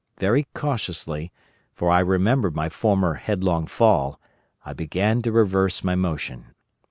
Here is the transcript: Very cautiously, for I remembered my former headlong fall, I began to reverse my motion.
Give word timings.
Very 0.17 0.47
cautiously, 0.55 1.31
for 1.75 1.91
I 1.91 1.99
remembered 1.99 2.55
my 2.55 2.69
former 2.69 3.13
headlong 3.13 3.67
fall, 3.67 4.19
I 4.65 4.73
began 4.73 5.21
to 5.21 5.31
reverse 5.31 5.83
my 5.83 5.93
motion. 5.93 6.55